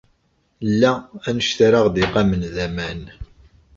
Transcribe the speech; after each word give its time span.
Nla 0.69 0.91
anect 1.27 1.57
ara 1.67 1.77
aɣ-d-iqamen 1.81 2.41
d 2.55 2.57
aman. 2.65 3.01